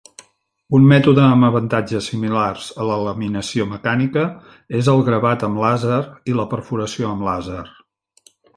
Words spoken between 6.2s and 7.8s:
i la perforació amb làser.